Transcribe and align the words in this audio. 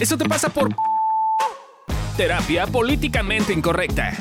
Eso 0.00 0.16
te 0.16 0.26
pasa 0.26 0.48
por 0.48 0.74
terapia 2.16 2.66
políticamente 2.66 3.52
incorrecta. 3.52 4.14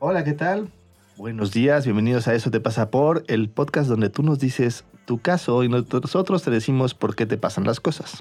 Hola, 0.00 0.24
¿qué 0.24 0.32
tal? 0.32 0.68
Buenos 1.16 1.52
días, 1.52 1.84
bienvenidos 1.84 2.26
a 2.26 2.34
Eso 2.34 2.50
te 2.50 2.58
pasa 2.58 2.90
por, 2.90 3.22
el 3.28 3.48
podcast 3.48 3.88
donde 3.88 4.10
tú 4.10 4.24
nos 4.24 4.40
dices 4.40 4.84
tu 5.04 5.20
caso 5.20 5.62
y 5.62 5.68
nosotros 5.68 6.42
te 6.42 6.50
decimos 6.50 6.92
por 6.94 7.14
qué 7.14 7.24
te 7.24 7.36
pasan 7.36 7.62
las 7.62 7.78
cosas. 7.78 8.20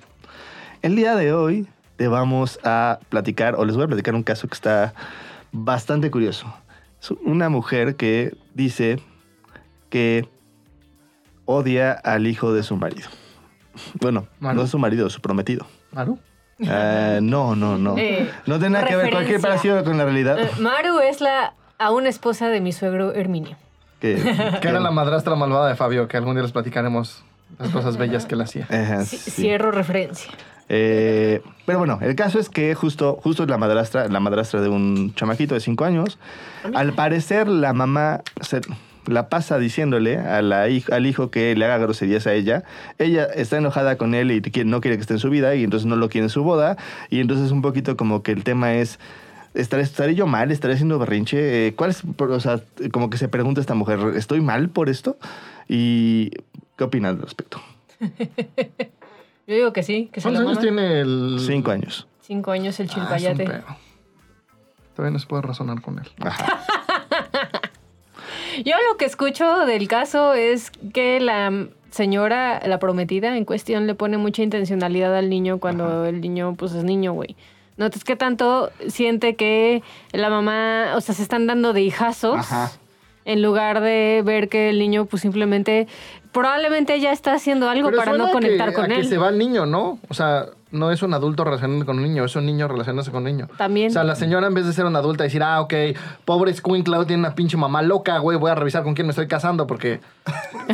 El 0.84 0.96
día 0.96 1.16
de 1.16 1.34
hoy 1.34 1.68
te 1.96 2.08
vamos 2.08 2.60
a 2.64 3.00
platicar, 3.10 3.56
o 3.56 3.66
les 3.66 3.76
voy 3.76 3.86
a 3.86 3.88
platicar 3.88 4.14
un 4.14 4.22
caso 4.22 4.48
que 4.48 4.54
está 4.54 4.94
bastante 5.52 6.12
curioso. 6.12 6.54
Es 7.02 7.10
una 7.26 7.50
mujer 7.50 7.96
que 7.96 8.38
dice 8.54 9.00
que 9.90 10.30
odia 11.46 11.92
al 11.92 12.28
hijo 12.28 12.54
de 12.54 12.64
su 12.64 12.76
marido. 12.78 13.08
Bueno, 14.00 14.28
Manu. 14.40 14.60
no 14.60 14.64
es 14.66 14.70
su 14.72 14.78
marido, 14.80 15.10
su 15.10 15.22
prometido. 15.22 15.66
¿Maru? 15.92 16.20
Ah, 16.68 17.20
no, 17.22 17.56
no, 17.56 17.78
no. 17.78 17.98
Eh, 17.98 18.30
no 18.46 18.60
tiene 18.60 18.74
nada 18.76 18.86
que 18.88 18.96
ver 18.96 19.12
cualquier 19.12 19.42
parecido 19.42 19.84
con 19.84 19.98
la 19.98 20.06
realidad. 20.06 20.40
Eh, 20.40 20.50
Maru 20.60 21.00
es 21.00 21.20
la 21.22 21.56
aún 21.80 22.06
esposa 22.08 22.48
de 22.50 22.62
mi 22.62 22.72
suegro 22.72 23.14
Herminio. 23.14 23.58
Que, 24.00 24.16
Que 24.62 24.68
era 24.68 24.80
la 24.80 24.92
madrastra 24.92 25.36
malvada 25.36 25.70
de 25.70 25.76
Fabio, 25.76 26.08
que 26.08 26.18
algún 26.18 26.36
día 26.36 26.44
les 26.44 26.52
platicaremos 26.52 27.24
las 27.58 27.70
cosas 27.70 27.98
bellas 27.98 28.26
que 28.26 28.36
él 28.36 28.42
hacía. 28.42 28.68
Ajá, 28.70 29.06
Sí, 29.06 29.18
sí. 29.18 29.32
Cierro 29.32 29.72
referencia. 29.72 30.32
Eh, 30.70 31.42
pero 31.66 31.80
bueno, 31.80 32.00
el 32.02 32.16
caso 32.16 32.40
es 32.40 32.50
que 32.50 32.74
justo, 32.76 33.20
justo 33.22 33.44
es 33.44 33.50
la 33.50 33.58
madrastra, 33.58 34.08
la 34.08 34.20
madrastra 34.20 34.62
de 34.62 34.70
un 34.70 35.14
chamaquito 35.16 35.54
de 35.56 35.60
5 35.62 35.84
años. 35.86 36.20
Al 36.74 36.94
parecer, 36.94 37.48
la 37.48 37.74
mamá 37.74 38.22
se 38.42 38.62
la 39.08 39.30
pasa 39.30 39.58
diciéndole 39.58 40.18
a 40.18 40.42
la 40.42 40.64
al 40.92 41.06
hijo 41.06 41.30
que 41.32 41.56
le 41.56 41.66
haga 41.66 41.78
groserías 41.78 42.26
a 42.28 42.34
ella. 42.34 42.64
Ella 43.00 43.26
está 43.26 43.58
enojada 43.58 43.98
con 43.98 44.14
él 44.16 44.32
y 44.32 44.42
quiere- 44.42 44.70
no 44.70 44.80
quiere 44.82 44.98
que 44.98 45.02
esté 45.02 45.14
en 45.14 45.20
su 45.20 45.30
vida 45.30 45.56
y 45.56 45.64
entonces 45.64 45.86
no 45.88 45.96
lo 45.96 46.10
quiere 46.10 46.26
en 46.26 46.30
su 46.30 46.44
boda. 46.44 46.78
Y 47.10 47.20
entonces 47.20 47.52
un 47.52 47.62
poquito 47.62 47.98
como 47.98 48.24
que 48.24 48.32
el 48.32 48.44
tema 48.44 48.74
es... 48.76 49.00
¿Estaré, 49.54 49.84
estaré 49.84 50.16
yo 50.16 50.26
mal? 50.26 50.50
¿Estaré 50.52 50.74
haciendo 50.74 50.98
berrinche? 50.98 51.68
Eh, 51.68 51.76
¿Cuál 51.76 51.92
es, 51.92 52.02
o 52.18 52.40
sea, 52.40 52.60
como 52.92 53.12
que 53.12 53.18
se 53.20 53.28
pregunta 53.28 53.62
esta 53.62 53.76
mujer, 53.76 54.00
¿estoy 54.16 54.42
mal 54.42 54.70
por 54.70 54.90
esto? 54.90 55.16
¿Y 55.70 56.32
qué 56.76 56.86
opinas 56.86 57.12
al 57.12 57.22
respecto? 57.22 57.62
Yo 59.46 59.56
digo 59.56 59.74
que 59.74 59.84
sí, 59.84 60.10
que 60.12 60.22
se 60.22 60.26
¿Cuántos 60.30 60.42
años 60.42 60.56
mama. 60.56 60.62
tiene 60.62 61.02
el...? 61.02 61.38
Cinco 61.40 61.72
años. 61.72 62.08
Cinco 62.22 62.52
años 62.52 62.80
el 62.80 62.88
Ah, 62.88 62.92
es 62.92 62.98
un 62.98 63.02
chilpayate. 63.04 63.46
pedo. 63.46 63.64
Todavía 64.96 65.14
no 65.14 65.20
se 65.20 65.28
puede 65.28 65.42
razonar 65.42 65.82
con 65.82 66.00
él. 66.00 66.10
Ajá. 66.22 66.64
Yo 68.66 68.76
lo 68.92 68.98
que 68.98 69.06
escucho 69.06 69.66
del 69.66 69.88
caso 69.88 70.34
es 70.34 70.72
que 70.94 71.20
la 71.20 71.68
señora, 71.92 72.62
la 72.66 72.80
prometida 72.80 73.36
en 73.38 73.46
cuestión, 73.46 73.88
le 73.88 73.96
pone 73.96 74.18
mucha 74.18 74.42
intencionalidad 74.44 75.16
al 75.16 75.30
niño 75.30 75.60
cuando 75.60 76.06
el 76.06 76.22
niño, 76.22 76.56
pues 76.58 76.74
es 76.74 76.84
niño, 76.84 77.14
güey. 77.14 77.36
¿No? 77.78 77.86
Entonces, 77.86 78.04
¿qué 78.04 78.16
tanto 78.16 78.70
siente 78.88 79.36
que 79.36 79.82
la 80.12 80.30
mamá, 80.30 80.94
o 80.96 81.02
sea, 81.02 81.16
se 81.16 81.24
están 81.24 81.48
dando 81.48 81.74
de 81.74 81.82
hijazos? 81.82 82.38
Ajá. 82.38 82.72
En 83.26 83.42
lugar 83.42 83.82
de 83.82 84.22
ver 84.24 84.50
que 84.50 84.70
el 84.70 84.78
niño, 84.80 85.06
pues 85.06 85.22
simplemente, 85.22 85.88
probablemente 86.32 87.00
ya 87.00 87.12
está 87.12 87.34
haciendo 87.34 87.70
algo 87.70 87.90
Pero 87.90 87.98
para 88.04 88.18
no 88.18 88.28
que- 88.28 88.32
conectar 88.34 88.74
con 88.74 88.92
a 88.92 88.96
él. 88.96 89.02
que 89.02 89.08
se 89.08 89.18
va 89.18 89.30
el 89.30 89.38
niño, 89.38 89.66
¿no? 89.66 89.98
O 90.10 90.14
sea, 90.14 90.48
no 90.74 90.92
es 90.92 91.04
un 91.04 91.14
adulto 91.14 91.44
relacionándose 91.44 91.86
con 91.86 91.98
un 91.98 92.04
niño, 92.04 92.26
es 92.26 92.36
un 92.36 92.46
niño 92.46 92.68
relacionándose 92.68 93.12
con 93.12 93.20
un 93.20 93.26
niño. 93.26 93.48
También. 93.58 93.90
O 93.90 93.94
sea, 93.94 94.04
la 94.04 94.16
señora 94.16 94.48
en 94.48 94.54
vez 94.54 94.66
de 94.66 94.74
ser 94.74 94.86
una 94.86 95.00
adulta 95.00 95.24
decir, 95.24 95.44
ah, 95.44 95.62
ok, 95.62 95.74
pobre 96.26 96.54
Squinklow 96.54 97.06
tiene 97.06 97.22
una 97.22 97.36
pinche 97.36 97.56
mamá 97.56 97.82
loca, 97.82 98.18
güey, 98.18 98.38
voy 98.38 98.52
a 98.52 98.56
revisar 98.56 98.84
con 98.84 98.96
quién 98.96 99.06
me 99.08 99.12
estoy 99.12 99.28
casando 99.28 99.68
porque, 99.68 100.02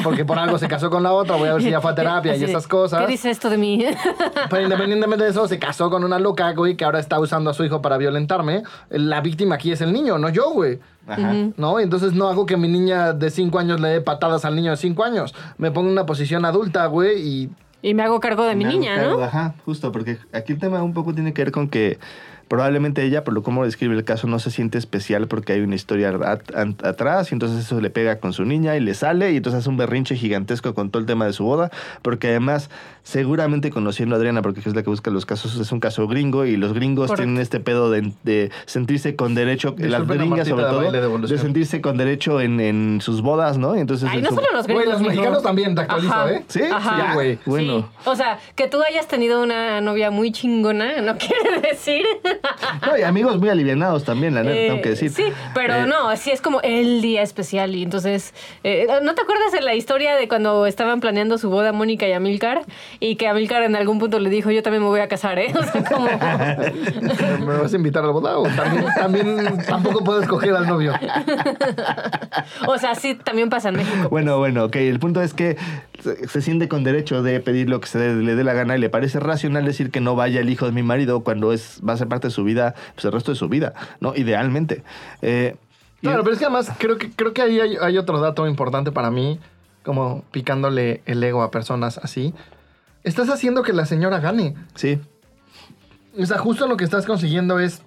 porque 0.03 0.23
por 0.23 0.39
algo 0.39 0.57
se 0.57 0.67
casó 0.67 0.89
con 0.89 1.03
la 1.03 1.11
otra, 1.11 1.35
voy 1.35 1.49
a 1.49 1.53
ver 1.53 1.61
si 1.61 1.69
ya 1.69 1.81
fue 1.81 1.91
a 1.91 1.95
terapia 1.95 2.35
y 2.35 2.43
esas 2.43 2.67
cosas. 2.67 3.01
¿Qué 3.01 3.07
dice 3.07 3.29
esto 3.29 3.49
de 3.49 3.57
mí? 3.57 3.85
Pero 4.49 4.63
independientemente 4.63 5.25
de 5.25 5.31
eso, 5.31 5.47
se 5.47 5.59
casó 5.59 5.89
con 5.89 6.03
una 6.03 6.17
loca, 6.17 6.51
güey, 6.53 6.75
que 6.75 6.85
ahora 6.85 6.99
está 6.99 7.19
usando 7.19 7.49
a 7.49 7.53
su 7.53 7.65
hijo 7.65 7.81
para 7.81 7.97
violentarme. 7.97 8.63
La 8.89 9.19
víctima 9.19 9.55
aquí 9.55 9.71
es 9.71 9.81
el 9.81 9.91
niño, 9.91 10.17
no 10.17 10.29
yo, 10.29 10.51
güey. 10.51 10.79
Ajá. 11.07 11.33
¿No? 11.57 11.79
Entonces 11.79 12.13
no 12.13 12.29
hago 12.29 12.45
que 12.45 12.55
mi 12.55 12.67
niña 12.67 13.13
de 13.13 13.29
5 13.31 13.57
años 13.59 13.79
le 13.79 13.89
dé 13.89 14.01
patadas 14.01 14.45
al 14.45 14.55
niño 14.55 14.71
de 14.71 14.77
5 14.77 15.03
años. 15.03 15.33
Me 15.57 15.71
pongo 15.71 15.87
en 15.87 15.93
una 15.93 16.05
posición 16.05 16.45
adulta, 16.45 16.85
güey, 16.85 17.19
y 17.21 17.49
y 17.81 17.93
me 17.93 18.03
hago 18.03 18.19
cargo 18.19 18.43
de 18.45 18.55
mi 18.55 18.65
Me 18.65 18.71
niña, 18.71 18.95
cargo, 18.95 19.17
¿no? 19.19 19.23
Ajá, 19.23 19.55
justo, 19.65 19.91
porque 19.91 20.17
aquí 20.33 20.53
el 20.53 20.59
tema 20.59 20.83
un 20.83 20.93
poco 20.93 21.13
tiene 21.13 21.33
que 21.33 21.43
ver 21.43 21.51
con 21.51 21.69
que 21.69 21.97
probablemente 22.49 23.03
ella, 23.03 23.23
por 23.23 23.33
lo 23.33 23.43
como 23.43 23.63
describe 23.63 23.95
el 23.95 24.03
caso, 24.03 24.27
no 24.27 24.39
se 24.39 24.51
siente 24.51 24.77
especial 24.77 25.27
porque 25.27 25.53
hay 25.53 25.61
una 25.61 25.75
historia 25.75 26.09
at- 26.09 26.83
atrás 26.85 27.31
y 27.31 27.35
entonces 27.35 27.63
eso 27.65 27.79
le 27.79 27.89
pega 27.89 28.19
con 28.19 28.33
su 28.33 28.43
niña 28.43 28.75
y 28.75 28.81
le 28.81 28.93
sale 28.95 29.31
y 29.31 29.37
entonces 29.37 29.59
hace 29.61 29.69
un 29.69 29.77
berrinche 29.77 30.15
gigantesco 30.15 30.73
con 30.73 30.89
todo 30.89 30.99
el 30.99 31.05
tema 31.05 31.25
de 31.25 31.33
su 31.33 31.45
boda, 31.45 31.71
porque 32.01 32.27
además 32.29 32.69
seguramente 33.03 33.71
conociendo 33.71 34.15
a 34.15 34.17
Adriana, 34.19 34.41
porque 34.41 34.59
es 34.59 34.75
la 34.75 34.83
que 34.83 34.89
busca 34.89 35.09
los 35.09 35.25
casos, 35.25 35.55
es 35.57 35.71
un 35.71 35.79
caso 35.79 36.07
gringo 36.07 36.45
y 36.45 36.57
los 36.57 36.73
gringos 36.73 37.07
Correcto. 37.07 37.23
tienen 37.23 37.41
este 37.41 37.59
pedo 37.59 37.89
de, 37.89 38.11
de 38.23 38.51
sentirse 38.65 39.15
con 39.15 39.33
derecho, 39.35 39.69
las 39.77 40.01
Disculpen 40.01 40.17
gringas 40.17 40.47
sobre 40.47 40.63
todo, 40.65 41.19
de 41.27 41.37
sentirse 41.37 41.81
con 41.81 41.97
derecho 41.97 42.41
en, 42.41 42.59
en 42.59 42.99
sus 43.01 43.21
bodas, 43.21 43.57
¿no? 43.57 43.75
Y 43.75 43.79
entonces 43.79 44.09
Ay, 44.11 44.17
en 44.19 44.23
no 44.25 44.29
su- 44.31 44.35
solo 44.35 44.47
los 44.53 44.65
Güey, 44.65 44.77
gringos. 44.79 44.93
los 44.93 45.01
mijo. 45.01 45.11
mexicanos 45.13 45.43
también, 45.43 45.75
te 45.75 45.81
actualizo, 45.81 46.13
Ajá. 46.13 46.31
¿eh? 46.31 46.43
¿Sí? 46.47 46.61
Ajá. 46.71 47.07
Sí, 47.09 47.13
güey. 47.15 47.39
Bueno. 47.45 47.79
Sí. 48.03 48.09
O 48.09 48.15
sea, 48.15 48.39
que 48.55 48.67
tú 48.67 48.77
hayas 48.81 49.07
tenido 49.07 49.41
una 49.41 49.81
novia 49.81 50.11
muy 50.11 50.31
chingona, 50.31 51.01
no 51.01 51.15
quiere 51.17 51.61
decir. 51.61 52.03
No, 52.85 52.97
y 52.97 53.03
amigos 53.03 53.39
muy 53.39 53.49
alivianados 53.49 54.03
también, 54.03 54.35
la 54.35 54.43
neta, 54.43 54.55
Eh, 54.55 54.67
tengo 54.69 54.81
que 54.81 54.89
decir. 54.89 55.11
Sí, 55.11 55.25
pero 55.53 55.75
Eh, 55.75 55.85
no, 55.85 56.15
sí 56.15 56.31
es 56.31 56.41
como 56.41 56.61
el 56.61 57.01
día 57.01 57.21
especial. 57.21 57.75
Y 57.75 57.83
entonces, 57.83 58.33
eh, 58.63 58.87
¿no 59.03 59.15
te 59.15 59.21
acuerdas 59.21 59.51
de 59.51 59.61
la 59.61 59.75
historia 59.75 60.15
de 60.15 60.27
cuando 60.27 60.65
estaban 60.65 60.99
planeando 60.99 61.37
su 61.37 61.49
boda 61.49 61.71
Mónica 61.71 62.07
y 62.07 62.13
Amilcar? 62.13 62.61
Y 62.99 63.15
que 63.15 63.27
Amilcar 63.27 63.63
en 63.63 63.75
algún 63.75 63.99
punto 63.99 64.19
le 64.19 64.29
dijo, 64.29 64.51
yo 64.51 64.63
también 64.63 64.83
me 64.83 64.89
voy 64.89 64.99
a 64.99 65.07
casar, 65.07 65.39
¿eh? 65.39 65.53
O 65.59 65.63
sea, 65.63 65.83
como... 65.83 66.07
¿Me 67.45 67.57
vas 67.57 67.73
a 67.73 67.75
invitar 67.75 68.03
a 68.03 68.07
la 68.07 68.13
boda? 68.13 68.37
¿O 68.37 68.43
también, 68.47 68.85
también 68.95 69.63
tampoco 69.67 70.03
puedo 70.03 70.21
escoger 70.21 70.55
al 70.55 70.67
novio. 70.67 70.93
o 72.67 72.77
sea, 72.77 72.95
sí, 72.95 73.15
también 73.15 73.49
pasa 73.49 73.69
en 73.69 73.77
México. 73.77 74.09
Bueno, 74.09 74.37
bueno, 74.37 74.65
ok. 74.65 74.75
El 74.77 74.99
punto 74.99 75.21
es 75.21 75.33
que 75.33 75.57
se, 76.01 76.41
siente 76.41 76.67
con 76.67 76.83
derecho 76.83 77.21
de 77.23 77.39
pedir 77.39 77.69
lo 77.69 77.79
que 77.81 77.87
se 77.87 78.13
le 78.15 78.35
dé 78.35 78.43
la 78.43 78.53
gana 78.53 78.75
y 78.77 78.79
le 78.79 78.89
parece 78.89 79.19
racional 79.19 79.65
decir 79.65 79.91
que 79.91 80.01
no 80.01 80.15
vaya 80.15 80.39
el 80.41 80.49
hijo 80.49 80.65
de 80.65 80.71
mi 80.71 80.83
marido 80.83 81.21
cuando 81.21 81.53
es 81.53 81.79
va 81.87 81.93
a 81.93 81.97
ser 81.97 82.07
parte 82.07 82.27
de 82.27 82.31
su 82.31 82.43
vida, 82.43 82.75
pues 82.95 83.05
el 83.05 83.11
resto 83.11 83.31
de 83.31 83.37
su 83.37 83.49
vida, 83.49 83.73
¿no? 83.99 84.15
Idealmente. 84.15 84.83
Eh, 85.21 85.55
y- 86.01 86.07
Claro, 86.07 86.23
pero 86.23 86.33
es 86.33 86.39
que 86.39 86.45
además 86.45 86.71
creo 86.77 86.97
que, 86.97 87.11
creo 87.11 87.33
que 87.33 87.41
ahí 87.41 87.59
hay, 87.59 87.75
hay 87.81 87.97
otro 87.97 88.19
dato 88.19 88.47
importante 88.47 88.91
para 88.91 89.11
mí, 89.11 89.39
como 89.83 90.23
picándole 90.31 91.01
el 91.05 91.23
ego 91.23 91.41
a 91.43 91.51
personas 91.51 91.97
así. 91.97 92.33
Estás 93.03 93.29
haciendo 93.29 93.63
que 93.63 93.73
la 93.73 93.85
señora 93.85 94.19
gane. 94.19 94.55
Sí, 94.75 94.99
O 96.17 96.25
sea, 96.25 96.37
justo 96.37 96.67
lo 96.67 96.75
que 96.77 96.83
estás 96.83 97.05
consiguiendo 97.05 97.59
es 97.59 97.81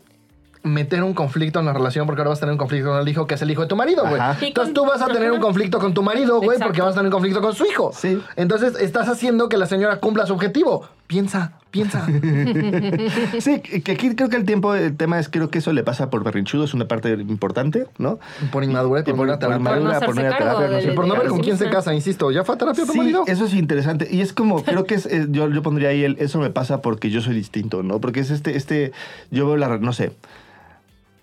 meter 0.64 1.02
un 1.02 1.12
conflicto 1.14 1.58
en 1.60 1.66
la 1.66 1.72
relación 1.72 2.06
porque 2.06 2.20
ahora 2.20 2.30
vas 2.30 2.38
a 2.38 2.40
tener 2.40 2.52
un 2.52 2.58
conflicto 2.58 2.90
con 2.90 3.00
el 3.00 3.08
hijo 3.08 3.26
que 3.26 3.34
es 3.34 3.42
el 3.42 3.50
hijo 3.50 3.62
de 3.62 3.68
tu 3.68 3.76
marido, 3.76 4.02
güey. 4.08 4.20
Entonces 4.42 4.54
con- 4.54 4.74
tú 4.74 4.84
vas 4.86 5.02
a 5.02 5.06
tener 5.06 5.32
un 5.32 5.40
conflicto 5.40 5.78
con 5.80 5.92
tu 5.94 6.02
marido, 6.02 6.40
güey, 6.40 6.58
porque 6.58 6.80
vas 6.82 6.92
a 6.92 6.94
tener 6.94 7.06
un 7.06 7.12
conflicto 7.12 7.40
con 7.40 7.54
su 7.54 7.64
hijo. 7.64 7.90
Sí. 7.94 8.20
Entonces 8.36 8.76
estás 8.80 9.08
haciendo 9.08 9.48
que 9.48 9.56
la 9.56 9.66
señora 9.66 9.96
cumpla 9.96 10.26
su 10.26 10.34
objetivo. 10.34 10.88
Piensa, 11.08 11.52
piensa. 11.70 12.06
sí, 13.40 13.60
que 13.60 13.92
aquí 13.92 14.14
creo 14.14 14.28
que 14.28 14.36
el 14.36 14.44
tiempo, 14.44 14.74
el 14.74 14.96
tema 14.96 15.18
es 15.18 15.28
creo 15.28 15.50
que 15.50 15.58
eso 15.58 15.72
le 15.72 15.82
pasa 15.82 16.10
por 16.10 16.24
berrinchudo, 16.24 16.64
es 16.64 16.74
una 16.74 16.86
parte 16.86 17.12
importante, 17.12 17.86
¿no? 17.98 18.18
por 18.50 18.64
inmadurez, 18.64 19.04
Y 19.06 19.12
por, 19.12 19.26
una 19.26 19.38
terapia. 19.38 19.58
inmadura, 19.58 20.00
Por 20.00 20.00
no 20.00 20.06
por 20.06 20.14
no 20.16 20.22
terapia, 20.22 20.52
no 20.52 20.60
del- 20.60 20.82
sé, 20.82 20.92
Y 20.92 20.94
por 20.96 21.06
no 21.06 21.14
ver 21.16 21.28
con 21.28 21.40
quién 21.40 21.58
se 21.58 21.68
casa, 21.70 21.92
insisto. 21.94 22.30
¿Ya 22.30 22.44
fue 22.44 22.54
a 22.54 22.58
terapia 22.58 22.86
tu 22.86 22.92
Sí, 22.92 22.98
marido? 22.98 23.24
eso 23.26 23.44
es 23.44 23.54
interesante. 23.54 24.08
Y 24.10 24.20
es 24.20 24.32
como, 24.32 24.62
creo 24.64 24.84
que 24.84 24.94
es, 24.94 25.06
eh, 25.06 25.26
yo, 25.30 25.48
yo 25.50 25.62
pondría 25.62 25.90
ahí 25.90 26.04
el, 26.04 26.16
eso 26.18 26.38
me 26.38 26.50
pasa 26.50 26.80
porque 26.82 27.10
yo 27.10 27.20
soy 27.20 27.34
distinto, 27.34 27.82
¿no? 27.82 28.00
Porque 28.00 28.20
es 28.20 28.30
este, 28.30 28.56
este, 28.56 28.92
yo 29.30 29.46
veo 29.46 29.56
la, 29.56 29.76
no 29.78 29.92
sé, 29.92 30.12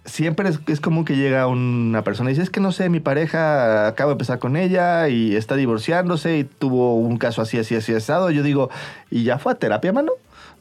siempre 0.09 0.49
es, 0.49 0.59
es 0.67 0.81
común 0.81 1.05
que 1.05 1.15
llega 1.15 1.47
una 1.47 2.03
persona 2.03 2.29
y 2.29 2.33
dice, 2.33 2.43
es 2.43 2.49
que 2.49 2.59
no 2.59 2.71
sé, 2.71 2.89
mi 2.89 2.99
pareja 2.99 3.87
acaba 3.87 4.09
de 4.09 4.13
empezar 4.13 4.39
con 4.39 4.57
ella 4.57 5.07
y 5.09 5.35
está 5.35 5.55
divorciándose 5.55 6.39
y 6.39 6.43
tuvo 6.43 6.95
un 6.95 7.17
caso 7.17 7.41
así, 7.41 7.57
así, 7.57 7.75
así, 7.75 7.93
asado. 7.93 8.31
Yo 8.31 8.43
digo, 8.43 8.69
¿y 9.11 9.23
ya 9.23 9.37
fue 9.39 9.51
a 9.53 9.55
terapia, 9.55 9.93
mano? 9.93 10.11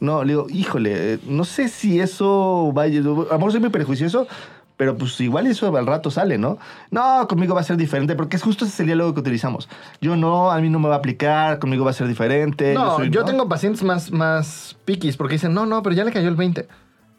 No, 0.00 0.22
le 0.22 0.34
digo, 0.34 0.46
híjole, 0.50 1.18
no 1.26 1.44
sé 1.44 1.68
si 1.68 2.00
eso 2.00 2.70
vaya, 2.72 3.00
a 3.00 3.02
lo 3.02 3.24
mejor 3.24 3.50
soy 3.50 3.60
muy 3.60 3.70
prejuicioso, 3.70 4.28
pero 4.76 4.96
pues 4.96 5.20
igual 5.20 5.48
eso 5.48 5.76
al 5.76 5.86
rato 5.88 6.08
sale, 6.08 6.38
¿no? 6.38 6.56
No, 6.92 7.26
conmigo 7.26 7.52
va 7.52 7.62
a 7.62 7.64
ser 7.64 7.76
diferente, 7.76 8.14
porque 8.14 8.36
es 8.36 8.42
justo 8.44 8.64
ese 8.64 8.74
es 8.74 8.80
el 8.80 8.86
diálogo 8.86 9.12
que 9.12 9.18
utilizamos. 9.20 9.68
Yo 10.00 10.14
no, 10.14 10.52
a 10.52 10.60
mí 10.60 10.70
no 10.70 10.78
me 10.78 10.88
va 10.88 10.94
a 10.94 10.98
aplicar, 10.98 11.58
conmigo 11.58 11.84
va 11.84 11.90
a 11.90 11.94
ser 11.94 12.06
diferente. 12.06 12.74
No, 12.74 12.94
soy- 12.96 13.10
yo 13.10 13.24
tengo 13.24 13.48
pacientes 13.48 13.82
más, 13.82 14.12
más 14.12 14.76
piquis 14.84 15.16
porque 15.16 15.34
dicen, 15.34 15.52
no, 15.52 15.66
no, 15.66 15.82
pero 15.82 15.96
ya 15.96 16.04
le 16.04 16.12
cayó 16.12 16.28
el 16.28 16.36
20. 16.36 16.68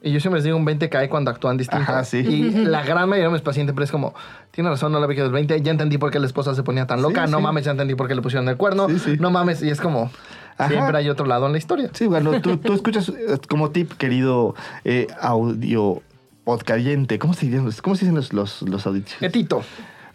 Y 0.02 0.12
yo 0.12 0.20
siempre 0.22 0.38
les 0.38 0.46
digo, 0.46 0.56
un 0.56 0.64
20 0.64 0.88
cae 0.90 1.10
cuando 1.10 1.30
actúan 1.30 1.58
distinto. 1.58 1.92
Ajá, 1.92 2.06
sí. 2.06 2.20
Y 2.20 2.52
la 2.66 2.84
gran 2.84 3.10
mayoría 3.10 3.28
de 3.28 3.34
mis 3.34 3.42
pacientes, 3.42 3.74
pero 3.74 3.84
es 3.84 3.92
como, 3.92 4.14
tiene 4.52 4.70
razón, 4.70 4.92
no 4.92 5.00
le 5.00 5.04
había 5.06 5.18
caído 5.18 5.28
el 5.28 5.34
20. 5.34 5.62
Ya 5.62 5.72
entendí 5.72 5.98
por 5.98 6.10
qué 6.10 6.20
la 6.20 6.26
esposa 6.26 6.56
se 6.56 6.64
ponía 6.64 6.88
tan 6.88 7.02
loca. 7.02 7.26
Sí, 7.26 7.32
no 7.32 7.38
sí. 7.38 7.44
mames, 7.44 7.66
ya 7.66 7.72
entendí 7.72 7.96
por 7.96 8.08
qué 8.08 8.16
le 8.16 8.22
pusieron 8.22 8.48
el 8.48 8.56
cuerno. 8.56 8.88
Sí, 8.88 9.00
sí. 9.00 9.18
No 9.20 9.30
mames. 9.30 9.62
Y 9.62 9.70
es 9.70 9.82
como, 9.82 10.10
Ajá. 10.58 10.70
siempre 10.70 10.98
hay 10.98 11.10
otro 11.10 11.26
lado 11.26 11.48
en 11.48 11.52
la 11.52 11.58
historia. 11.58 11.90
Sí, 11.94 12.08
bueno, 12.08 12.40
tú, 12.40 12.58
tú 12.58 12.74
escuchas 12.74 13.10
eh, 13.10 13.38
como 13.50 13.72
tip, 13.72 13.92
querido 13.94 14.56
eh, 14.86 15.08
audio 15.20 16.02
podcayente. 16.46 17.20
¿Cómo 17.20 17.34
se 17.34 17.48
dicen 17.48 17.66
los, 17.66 17.82
cómo 17.82 17.96
se 17.96 18.06
dicen 18.06 18.16
los, 18.16 18.32
los, 18.32 18.62
los 18.62 18.88
audios? 18.88 19.22
Etito. 19.22 19.64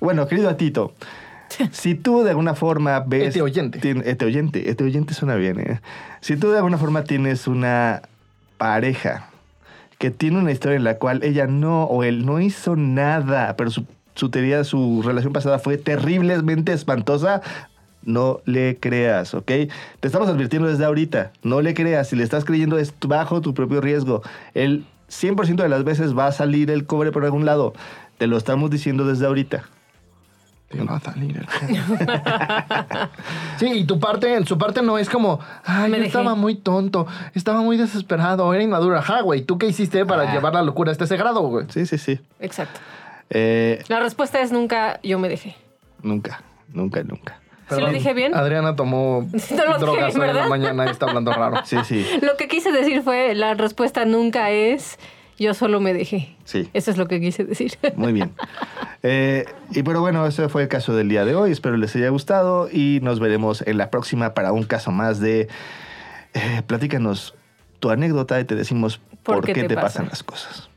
Bueno, 0.00 0.26
querido 0.26 0.48
Atito, 0.48 0.94
Si 1.72 1.94
tú 1.94 2.22
de 2.22 2.31
alguna 2.31 2.54
forma 2.54 3.00
ves... 3.00 3.28
Ete 3.28 3.42
oyente. 3.42 3.81
ete 3.82 4.25
oyente. 4.25 4.70
Ete 4.70 4.84
oyente 4.84 5.14
suena 5.14 5.36
bien, 5.36 5.60
¿eh? 5.60 5.81
Si 6.20 6.36
tú 6.36 6.50
de 6.50 6.56
alguna 6.56 6.78
forma 6.78 7.04
tienes 7.04 7.46
una 7.46 8.02
pareja 8.58 9.28
que 9.99 10.11
tiene 10.11 10.38
una 10.38 10.52
historia 10.52 10.76
en 10.76 10.85
la 10.85 10.99
cual 10.99 11.23
ella 11.23 11.46
no 11.46 11.85
o 11.85 12.05
él 12.05 12.26
no 12.26 12.41
hizo 12.41 12.76
nada, 12.76 13.56
pero 13.56 13.70
su, 13.70 13.87
su 14.14 14.31
teoría, 14.31 14.64
su 14.64 15.02
relación 15.02 15.32
pasada 15.32 15.58
fue 15.58 15.79
terriblemente 15.79 16.73
espantosa, 16.73 17.43
no 18.02 18.41
le 18.44 18.79
creas, 18.79 19.35
¿ok? 19.35 19.46
Te 19.46 19.70
estamos 20.02 20.29
advirtiendo 20.29 20.69
desde 20.69 20.85
ahorita, 20.85 21.32
no 21.43 21.62
le 21.62 21.75
creas, 21.75 22.08
si 22.08 22.17
le 22.17 22.25
estás 22.25 22.44
creyendo 22.44 22.79
es 22.79 22.94
bajo 23.06 23.41
tu 23.41 23.55
propio 23.55 23.81
riesgo. 23.81 24.23
El 24.55 24.85
100% 25.08 25.62
de 25.62 25.69
las 25.69 25.85
veces 25.85 26.17
va 26.17 26.26
a 26.26 26.32
salir 26.32 26.70
el 26.70 26.87
cobre 26.87 27.12
por 27.12 27.25
algún 27.25 27.44
lado, 27.44 27.75
te 28.19 28.26
lo 28.26 28.37
estamos 28.37 28.70
diciendo 28.70 29.06
desde 29.06 29.26
ahorita. 29.26 29.64
Te 30.69 30.82
va 30.82 30.96
a 30.96 31.00
salir 31.00 31.37
el 31.37 31.46
Sí, 33.58 33.66
y 33.72 33.84
tu 33.84 34.00
parte, 34.00 34.34
en 34.34 34.46
su 34.46 34.58
parte 34.58 34.82
no 34.82 34.99
es 34.99 35.08
como, 35.08 35.38
ay, 35.64 35.90
Me 35.90 35.99
yo 35.99 36.05
estaba 36.05 36.34
muy 36.34 36.56
tonto, 36.56 37.06
estaba 37.34 37.61
muy 37.61 37.76
desesperado, 37.76 38.52
era 38.52 38.62
inmaduro. 38.62 38.96
Ajá, 38.99 39.20
güey, 39.20 39.43
¿tú 39.43 39.58
qué 39.58 39.66
hiciste 39.69 40.05
para 40.05 40.25
Ah. 40.28 40.32
llevar 40.32 40.55
la 40.55 40.62
locura 40.62 40.90
hasta 40.90 41.05
ese 41.05 41.16
grado, 41.16 41.40
güey? 41.43 41.66
Sí, 41.69 41.87
sí, 41.87 41.99
sí. 41.99 42.19
Exacto. 42.40 42.81
Eh, 43.31 43.82
La 43.88 44.00
respuesta 44.00 44.40
es 44.40 44.52
nunca 44.52 44.99
yo 45.02 45.19
me 45.19 45.28
dejé. 45.28 45.55
nunca, 46.02 46.43
nunca, 46.72 47.02
nunca. 47.05 47.38
¿Sí 47.70 47.81
lo 47.81 47.88
dije 47.90 48.12
bien? 48.12 48.34
Adriana 48.34 48.76
tomó 48.76 49.22
no 49.31 49.31
lo 49.31 49.38
dije 49.38 49.56
drogas 49.78 50.14
bien, 50.14 50.22
hoy 50.25 50.31
en 50.31 50.37
la 50.37 50.49
mañana 50.49 50.87
y 50.87 50.90
está 50.90 51.06
hablando 51.06 51.32
raro. 51.32 51.60
Sí, 51.64 51.76
sí, 51.84 52.05
Lo 52.22 52.37
que 52.37 52.49
quise 52.49 52.72
decir 52.72 53.02
fue, 53.02 53.34
la 53.34 53.55
respuesta 53.55 54.05
nunca 54.05 54.50
es 54.50 54.99
yo 55.38 55.54
solo 55.54 55.81
me 55.81 55.92
dejé. 55.94 56.36
sí. 56.44 56.69
Eso 56.72 56.90
es 56.90 56.96
lo 56.96 57.06
que 57.08 57.20
quise 57.20 57.44
decir. 57.44 57.78
Muy 57.96 58.12
bien. 58.12 58.32
Eh, 59.02 59.44
y 59.70 59.82
pero 59.82 60.00
bueno, 60.00 60.26
ese 60.26 60.48
fue 60.48 60.62
el 60.62 60.69
caso 60.69 60.94
del 60.94 61.08
día 61.08 61.25
de 61.25 61.34
hoy. 61.34 61.52
Espero 61.52 61.76
les 61.76 61.94
haya 61.96 62.08
gustado 62.08 62.69
y 62.70 63.00
nos 63.02 63.20
veremos 63.20 63.62
en 63.66 63.78
la 63.78 63.90
próxima 63.90 64.34
para 64.34 64.52
un 64.52 64.64
caso 64.64 64.90
más 64.90 65.20
de... 65.20 65.48
eh, 66.34 66.62
platícanos 66.66 67.34
tu 67.81 67.90
anécdota 67.90 68.40
y 68.40 68.44
te 68.44 68.54
decimos 68.54 69.00
por, 69.22 69.44
qué, 69.44 69.52
te, 69.52 69.75
pasa? 69.75 69.81
pasan 69.81 70.08
las 70.08 70.22
cosas. 70.22 70.70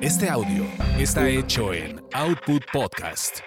Este 0.00 0.28
audio 0.28 0.66
está 0.98 1.26
hecho 1.28 1.72
en 1.72 2.02
Output 2.12 2.62
Podcast. 2.70 3.40